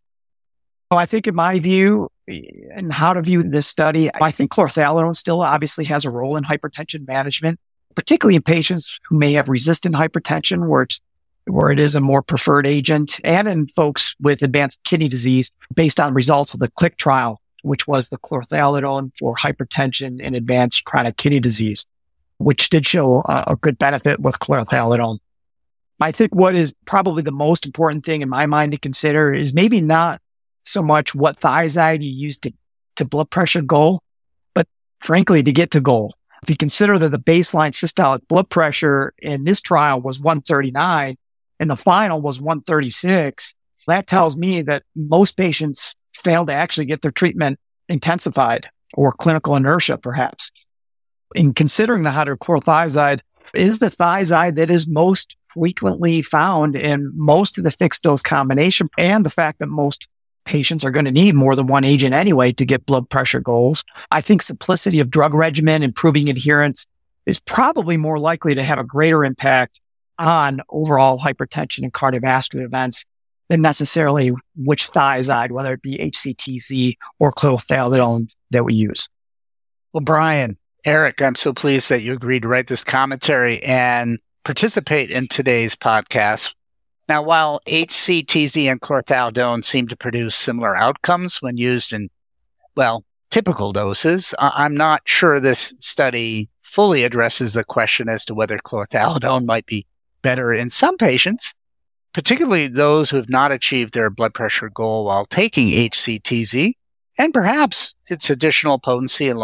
So 0.92 0.98
I 0.98 1.06
think 1.06 1.28
in 1.28 1.36
my 1.36 1.60
view 1.60 2.10
and 2.28 2.92
how 2.92 3.14
to 3.14 3.22
view 3.22 3.44
this 3.44 3.68
study, 3.68 4.10
I 4.22 4.32
think 4.32 4.52
chlorothalidone 4.52 5.16
still 5.16 5.42
obviously 5.42 5.86
has 5.86 6.06
a 6.06 6.10
role 6.10 6.38
in 6.38 6.44
hypertension 6.44 7.06
management, 7.06 7.60
particularly 7.94 8.38
in 8.38 8.42
patients 8.42 9.00
who 9.08 9.18
may 9.18 9.34
have 9.34 9.50
resistant 9.50 9.96
hypertension 9.96 10.68
where 10.68 10.84
it's 10.84 11.00
where 11.46 11.72
it 11.72 11.80
is 11.80 11.96
a 11.96 12.02
more 12.02 12.22
preferred 12.22 12.68
agent 12.68 13.20
and 13.24 13.48
in 13.48 13.68
folks 13.68 14.16
with 14.20 14.42
advanced 14.42 14.84
kidney 14.84 15.08
disease 15.08 15.52
based 15.74 16.00
on 16.00 16.14
results 16.14 16.54
of 16.54 16.60
the 16.60 16.70
CLICK 16.72 16.98
trial, 16.98 17.42
which 17.64 17.88
was 17.88 18.10
the 18.10 18.18
chlorothalidone 18.18 19.12
for 19.18 19.36
hypertension 19.36 20.20
and 20.22 20.36
advanced 20.36 20.84
chronic 20.84 21.16
kidney 21.16 21.40
disease, 21.40 21.86
which 22.38 22.70
did 22.70 22.86
show 22.86 23.22
a, 23.30 23.46
a 23.48 23.56
good 23.56 23.78
benefit 23.78 24.20
with 24.20 24.40
chlorothalidone. 24.40 25.20
I 26.00 26.12
think 26.12 26.34
what 26.34 26.56
is 26.56 26.76
probably 26.86 27.24
the 27.24 27.32
most 27.32 27.66
important 27.66 28.06
thing 28.06 28.22
in 28.22 28.30
my 28.30 28.46
mind 28.46 28.72
to 28.74 28.78
consider 28.78 29.34
is 29.34 29.54
maybe 29.54 29.82
not 29.82 30.22
so 30.64 30.82
much 30.82 31.16
what 31.16 31.40
thiazide 31.40 32.04
you 32.04 32.12
use 32.12 32.40
to, 32.42 32.54
to 32.98 33.06
blood 33.06 33.30
pressure 33.30 33.62
goal, 33.62 34.02
but 34.54 34.68
frankly, 35.02 35.42
to 35.42 35.52
get 35.52 35.72
to 35.72 35.82
goal. 35.82 36.14
If 36.44 36.50
you 36.50 36.58
consider 36.58 37.00
that 37.00 37.12
the 37.12 37.18
baseline 37.18 37.72
systolic 37.72 38.28
blood 38.28 38.50
pressure 38.50 39.14
in 39.20 39.44
this 39.44 39.62
trial 39.62 40.00
was 40.00 40.20
139 40.20 41.18
and 41.60 41.70
the 41.70 41.76
final 41.76 42.22
was 42.22 42.40
136, 42.40 43.56
that 43.88 44.06
tells 44.06 44.38
me 44.38 44.62
that 44.64 44.84
most 44.96 45.36
patients 45.36 45.96
fail 46.14 46.46
to 46.46 46.54
actually 46.54 46.86
get 46.86 47.02
their 47.02 47.12
treatment 47.12 47.60
intensified 47.90 48.70
or 48.94 49.12
clinical 49.12 49.56
inertia, 49.56 49.98
perhaps. 49.98 50.52
In 51.34 51.54
considering 51.54 52.04
the 52.04 52.10
hydrochlorothiazide 52.12 53.22
is 53.58 53.80
the 53.80 53.90
thiazide 53.90 54.56
that 54.56 54.70
is 54.70 54.88
most 54.88 55.36
frequently 55.48 56.22
found 56.22 56.76
in 56.76 57.12
most 57.16 57.58
of 57.58 57.64
the 57.64 57.72
fixed 57.72 58.04
dose 58.04 58.22
combination 58.22 58.90
and 58.98 59.26
the 59.26 59.30
fact 59.30 59.60
that 59.60 59.68
most 59.68 60.08
patients 60.46 60.86
are 60.86 60.92
going 60.92 61.06
to 61.06 61.12
need 61.12 61.36
more 61.36 61.56
than 61.56 61.68
one 61.68 61.84
agent 61.84 62.14
anyway 62.14 62.52
to 62.54 62.66
get 62.66 62.86
blood 62.86 63.10
pressure 63.10 63.42
goals. 63.42 63.84
I 64.12 64.22
think 64.22 64.42
simplicity 64.42 65.00
of 65.00 65.10
drug 65.10 65.34
regimen, 65.34 65.84
improving 65.84 66.30
adherence 66.30 66.86
is 67.26 67.40
probably 67.40 67.98
more 67.98 68.18
likely 68.18 68.56
to 68.56 68.64
have 68.64 68.80
a 68.80 68.84
greater 68.84 69.26
impact 69.26 69.82
on 70.18 70.62
overall 70.70 71.20
hypertension 71.20 71.84
and 71.84 71.94
cardiovascular 71.94 72.64
events 72.64 73.06
than 73.50 73.62
necessarily 73.62 74.32
which 74.56 74.92
thiazide, 74.92 75.52
whether 75.52 75.74
it 75.74 75.82
be 75.82 75.98
HCTZ 75.98 76.96
or 77.20 77.32
chlorothalidone 77.32 78.34
that 78.52 78.64
we 78.64 78.74
use. 78.74 79.10
Well, 79.94 80.04
Brian, 80.04 80.58
Eric, 80.86 81.22
I'm 81.22 81.36
so 81.36 81.54
pleased 81.54 81.90
that 81.90 82.02
you 82.02 82.14
agreed 82.14 82.44
to 82.44 82.48
write 82.48 82.68
this 82.68 82.84
commentary 82.84 83.62
and 83.64 84.20
participate 84.44 85.10
in 85.10 85.28
today's 85.28 85.76
podcast. 85.76 86.54
Now, 87.10 87.22
while 87.22 87.62
HCTZ 87.68 88.70
and 88.70 88.82
chlorothalidone 88.82 89.64
seem 89.64 89.88
to 89.88 89.98
produce 89.98 90.36
similar 90.36 90.76
outcomes 90.76 91.42
when 91.42 91.58
used 91.58 91.94
in, 91.94 92.10
well, 92.76 93.06
typical 93.30 93.74
doses, 93.74 94.34
I'm 94.40 94.76
not 94.76 95.02
sure 95.06 95.40
this 95.40 95.74
study 95.80 96.50
fully 96.62 97.04
addresses 97.04 97.54
the 97.54 97.64
question 97.64 98.10
as 98.10 98.26
to 98.26 98.36
whether 98.36 98.58
chlorothalidone 98.58 99.46
might 99.46 99.66
be 99.66 99.86
better 100.22 100.54
in 100.54 100.70
some 100.70 100.98
patients 100.98 101.54
particularly 102.18 102.68
those 102.68 103.12
who 103.12 103.18
have 103.18 103.30
not 103.30 103.52
achieved 103.52 103.94
their 103.94 104.10
blood 104.10 104.34
pressure 104.34 104.70
goal 104.70 105.06
while 105.06 105.24
taking 105.24 105.68
HCTZ, 105.68 106.74
and 107.16 107.32
perhaps 107.32 107.94
its 108.08 108.32
additional 108.32 108.80
potency 108.80 109.30
and 109.30 109.38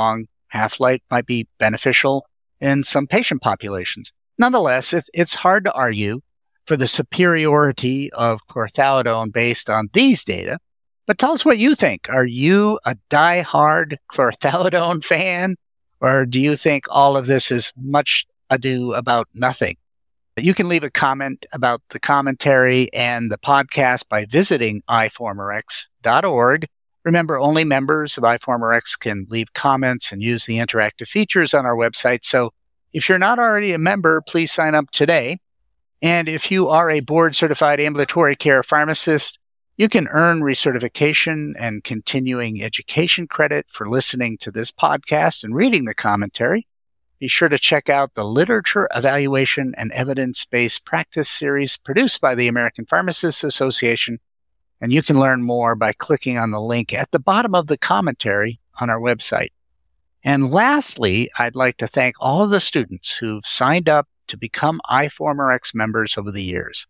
long 0.54 0.62
half-life 0.62 1.02
might 1.10 1.26
be 1.26 1.48
beneficial 1.58 2.26
in 2.60 2.84
some 2.84 3.08
patient 3.08 3.42
populations. 3.42 4.12
Nonetheless, 4.38 4.94
it's, 4.94 5.10
it's 5.14 5.36
hard 5.36 5.66
to 5.66 5.74
argue 5.74 6.22
for 6.66 6.78
the 6.78 6.88
superiority 6.88 8.12
of 8.14 8.48
chlorthalidone 8.48 9.34
based 9.34 9.70
on 9.70 9.90
these 9.94 10.24
data. 10.24 10.58
But 11.06 11.18
tell 11.18 11.32
us 11.32 11.44
what 11.44 11.58
you 11.58 11.76
think. 11.76 12.10
Are 12.10 12.26
you 12.26 12.80
a 12.86 12.96
die-hard 13.10 14.00
chlorthalidone 14.10 15.04
fan, 15.04 15.56
or 16.00 16.26
do 16.26 16.40
you 16.40 16.56
think 16.56 16.86
all 16.90 17.18
of 17.18 17.28
this 17.28 17.52
is 17.52 17.74
much 17.76 18.26
ado 18.50 18.94
about 18.94 19.28
nothing? 19.34 19.76
You 20.38 20.54
can 20.54 20.68
leave 20.68 20.84
a 20.84 20.90
comment 20.90 21.46
about 21.54 21.82
the 21.90 22.00
commentary 22.00 22.92
and 22.94 23.32
the 23.32 23.38
podcast 23.38 24.10
by 24.10 24.26
visiting 24.26 24.82
iforumrx.org. 24.90 26.66
Remember, 27.04 27.40
only 27.40 27.64
members 27.64 28.18
of 28.18 28.24
iForumRx 28.24 29.00
can 29.00 29.28
leave 29.30 29.54
comments 29.54 30.12
and 30.12 30.22
use 30.22 30.46
the 30.46 30.58
interactive 30.58 31.08
features 31.08 31.54
on 31.54 31.66
our 31.66 31.76
website. 31.76 32.24
So 32.24 32.52
if 32.94 33.10
you're 33.10 33.20
not 33.20 33.40
already 33.40 33.74
a 33.74 33.78
member, 33.78 34.22
please 34.22 34.52
sign 34.52 34.76
up 34.76 34.92
today. 34.92 35.40
And 36.02 36.30
if 36.30 36.52
you 36.52 36.70
are 36.70 36.90
a 36.90 37.00
board 37.00 37.36
certified 37.36 37.80
ambulatory 37.80 38.36
care 38.36 38.64
pharmacist, 38.64 39.40
you 39.78 39.90
can 39.90 40.08
earn 40.10 40.42
recertification 40.42 41.54
and 41.58 41.84
continuing 41.84 42.62
education 42.62 43.28
credit 43.28 43.66
for 43.70 43.90
listening 43.90 44.38
to 44.40 44.52
this 44.52 44.72
podcast 44.72 45.44
and 45.44 45.56
reading 45.56 45.86
the 45.86 45.96
commentary 45.96 46.68
be 47.24 47.30
sure 47.30 47.48
to 47.48 47.58
check 47.58 47.88
out 47.88 48.16
the 48.16 48.26
Literature 48.26 48.90
Evaluation 48.94 49.74
and 49.78 49.94
Evidence 49.94 50.44
Based 50.44 50.84
Practice 50.84 51.30
series 51.30 51.78
produced 51.78 52.20
by 52.20 52.36
the 52.36 52.50
American 52.50 52.86
Pharmacists 52.86 53.46
Association. 53.46 54.20
And 54.84 54.92
you 54.92 55.02
can 55.02 55.18
learn 55.18 55.44
more 55.44 55.75
by 55.75 55.94
clicking 55.94 56.38
on 56.38 56.52
the 56.52 56.60
link 56.60 56.94
at 56.94 57.12
the 57.12 57.20
bottom 57.20 57.56
of 57.56 57.68
the 57.68 57.78
commentary 57.78 58.60
on 58.82 58.90
our 58.90 59.00
website. 59.00 59.52
And 60.25 60.52
lastly, 60.52 61.30
I'd 61.40 61.56
like 61.56 61.78
to 61.78 61.88
thank 61.88 62.18
all 62.20 62.44
of 62.44 62.50
the 62.50 62.60
students 62.60 63.16
who've 63.16 63.46
signed 63.46 63.88
up 63.88 64.10
to 64.28 64.36
become 64.36 64.82
iForumRx 64.92 65.74
members 65.74 66.18
over 66.18 66.34
the 66.34 66.44
years. 66.44 66.86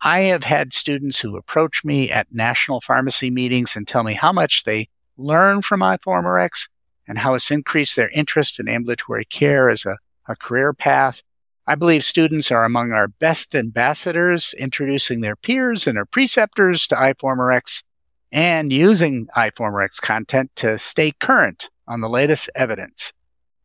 I 0.00 0.20
have 0.20 0.44
had 0.44 0.72
students 0.72 1.18
who 1.18 1.36
approach 1.36 1.84
me 1.84 2.12
at 2.12 2.28
national 2.30 2.80
pharmacy 2.80 3.28
meetings 3.28 3.74
and 3.74 3.88
tell 3.88 4.04
me 4.04 4.14
how 4.14 4.32
much 4.32 4.62
they 4.62 4.88
learn 5.16 5.62
from 5.62 5.80
iForumRx 5.80 6.68
and 7.08 7.18
how 7.18 7.34
it's 7.34 7.50
increased 7.50 7.96
their 7.96 8.10
interest 8.10 8.60
in 8.60 8.68
ambulatory 8.68 9.24
care 9.24 9.68
as 9.68 9.84
a, 9.84 9.98
a 10.28 10.36
career 10.36 10.72
path. 10.72 11.24
I 11.66 11.76
believe 11.76 12.02
students 12.02 12.50
are 12.50 12.64
among 12.64 12.92
our 12.92 13.06
best 13.06 13.54
ambassadors, 13.54 14.52
introducing 14.54 15.20
their 15.20 15.36
peers 15.36 15.86
and 15.86 15.96
their 15.96 16.04
preceptors 16.04 16.86
to 16.88 16.96
iForumRx 16.96 17.84
and 18.32 18.72
using 18.72 19.28
iForumRx 19.36 20.00
content 20.00 20.50
to 20.56 20.78
stay 20.78 21.12
current 21.12 21.70
on 21.86 22.00
the 22.00 22.08
latest 22.08 22.50
evidence. 22.54 23.12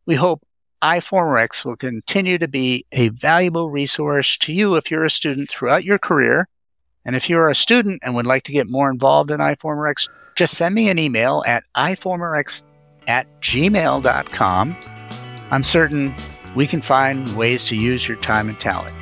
We 0.06 0.14
hope 0.14 0.42
iForumRx 0.82 1.64
will 1.64 1.76
continue 1.76 2.38
to 2.38 2.46
be 2.46 2.86
a 2.92 3.08
valuable 3.08 3.70
resource 3.70 4.36
to 4.38 4.52
you 4.52 4.76
if 4.76 4.90
you're 4.90 5.04
a 5.04 5.10
student 5.10 5.50
throughout 5.50 5.84
your 5.84 5.98
career. 5.98 6.48
And 7.04 7.16
if 7.16 7.28
you're 7.28 7.48
a 7.48 7.54
student 7.54 8.00
and 8.04 8.14
would 8.14 8.26
like 8.26 8.44
to 8.44 8.52
get 8.52 8.68
more 8.68 8.90
involved 8.90 9.30
in 9.30 9.38
iForumRx, 9.40 10.08
just 10.36 10.56
send 10.56 10.74
me 10.74 10.88
an 10.88 10.98
email 11.00 11.42
at 11.46 11.64
iForumRx 11.76 12.64
at 13.08 13.26
gmail.com. 13.40 14.76
I'm 15.50 15.64
certain 15.64 16.14
we 16.54 16.66
can 16.66 16.80
find 16.80 17.36
ways 17.36 17.64
to 17.64 17.76
use 17.76 18.06
your 18.06 18.16
time 18.18 18.48
and 18.48 18.58
talent. 18.58 18.94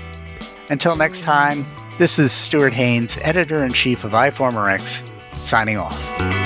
Until 0.70 0.96
next 0.96 1.22
time, 1.22 1.64
this 1.98 2.18
is 2.18 2.32
Stuart 2.32 2.72
Haines, 2.72 3.18
editor 3.22 3.64
in 3.64 3.72
chief 3.72 4.04
of 4.04 4.12
iForumRx, 4.12 5.08
signing 5.40 5.78
off. 5.78 6.45